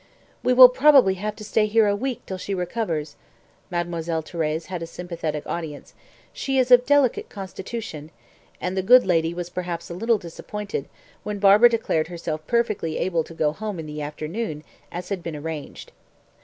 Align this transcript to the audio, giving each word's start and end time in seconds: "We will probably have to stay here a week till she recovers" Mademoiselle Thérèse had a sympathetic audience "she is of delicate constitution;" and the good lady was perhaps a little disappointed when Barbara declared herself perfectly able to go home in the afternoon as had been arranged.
"We 0.41 0.51
will 0.51 0.67
probably 0.67 1.13
have 1.21 1.35
to 1.35 1.43
stay 1.43 1.67
here 1.67 1.85
a 1.87 1.95
week 1.95 2.25
till 2.25 2.39
she 2.39 2.55
recovers" 2.55 3.15
Mademoiselle 3.69 4.23
Thérèse 4.23 4.65
had 4.65 4.81
a 4.81 4.87
sympathetic 4.87 5.45
audience 5.45 5.93
"she 6.33 6.57
is 6.57 6.71
of 6.71 6.87
delicate 6.87 7.29
constitution;" 7.29 8.09
and 8.59 8.75
the 8.75 8.81
good 8.81 9.05
lady 9.05 9.31
was 9.31 9.51
perhaps 9.51 9.91
a 9.91 9.93
little 9.93 10.17
disappointed 10.17 10.89
when 11.21 11.37
Barbara 11.37 11.69
declared 11.69 12.07
herself 12.07 12.41
perfectly 12.47 12.97
able 12.97 13.23
to 13.23 13.35
go 13.35 13.51
home 13.51 13.77
in 13.77 13.85
the 13.85 14.01
afternoon 14.01 14.63
as 14.91 15.09
had 15.09 15.21
been 15.21 15.35
arranged. 15.35 15.91